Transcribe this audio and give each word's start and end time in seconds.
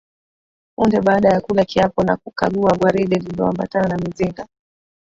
Punde 0.75 1.01
baada 1.01 1.29
ya 1.29 1.41
kula 1.41 1.65
kiapo 1.65 2.03
na 2.03 2.17
kukagua 2.17 2.77
gwaride 2.77 3.15
lililoambatana 3.15 3.87
na 3.87 3.97
mizinga 3.97 4.47